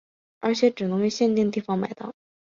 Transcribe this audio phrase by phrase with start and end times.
[0.39, 2.11] 而且只能在限定地方买到。